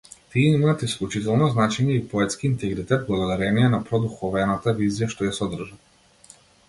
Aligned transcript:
Тие 0.35 0.51
имаат 0.59 0.85
исклучително 0.85 1.49
значење 1.51 1.97
и 1.97 2.01
поетски 2.13 2.47
интегритет 2.49 3.05
благодарение 3.11 3.67
на 3.75 3.81
продуховената 3.91 4.75
визија 4.81 5.11
што 5.13 5.29
ја 5.29 5.37
содржат. 5.43 6.37